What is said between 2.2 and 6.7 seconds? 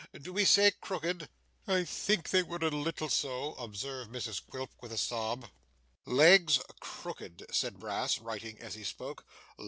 they were a little so,' observed Mrs Quilp with a sob. 'Legs